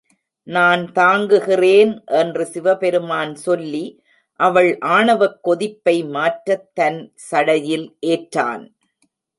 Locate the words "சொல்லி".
3.35-3.83